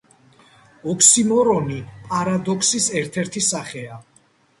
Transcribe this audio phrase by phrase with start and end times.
[0.93, 4.01] ოქსიმორონი პარადოქსის ერთ-ერთი სახეა.